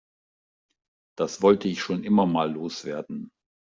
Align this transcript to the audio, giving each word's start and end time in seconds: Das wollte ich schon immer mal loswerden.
Das 1.15 1.43
wollte 1.43 1.67
ich 1.67 1.79
schon 1.83 2.03
immer 2.03 2.25
mal 2.25 2.51
loswerden. 2.51 3.29